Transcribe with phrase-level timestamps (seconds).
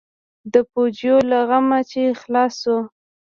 [0.53, 2.77] د پوجيو له غمه چې خلاص سو.